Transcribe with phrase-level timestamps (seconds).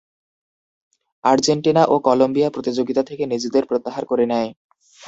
[1.23, 4.49] Argentina ও Colombia প্রতিযোগিতা থেকে নিজেদের প্রত্যাহার করে নেয়।